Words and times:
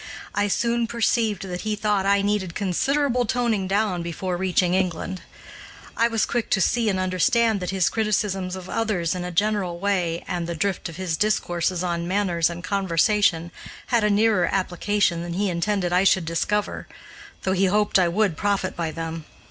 I 0.33 0.47
soon 0.47 0.87
perceived 0.87 1.43
that 1.43 1.61
he 1.61 1.75
thought 1.75 2.07
I 2.07 2.23
needed 2.23 2.55
considerable 2.55 3.23
toning 3.23 3.67
down 3.67 4.01
before 4.01 4.35
reaching 4.35 4.73
England. 4.73 5.21
I 5.95 6.07
was 6.07 6.25
quick 6.25 6.49
to 6.49 6.59
see 6.59 6.89
and 6.89 6.97
understand 6.97 7.59
that 7.59 7.69
his 7.69 7.87
criticisms 7.87 8.55
of 8.55 8.67
others 8.67 9.13
in 9.13 9.23
a 9.23 9.29
general 9.31 9.77
way 9.77 10.25
and 10.27 10.47
the 10.47 10.55
drift 10.55 10.89
of 10.89 10.95
his 10.95 11.17
discourses 11.17 11.83
on 11.83 12.07
manners 12.07 12.49
and 12.49 12.63
conversation 12.63 13.51
had 13.93 14.03
a 14.03 14.09
nearer 14.09 14.49
application 14.51 15.21
than 15.21 15.33
he 15.33 15.51
intended 15.51 15.93
I 15.93 16.03
should 16.03 16.25
discover, 16.25 16.87
though 17.43 17.53
he 17.53 17.65
hoped 17.65 17.99
I 17.99 18.07
would 18.07 18.35
profit 18.35 18.75
by 18.75 18.89
them. 18.89 19.25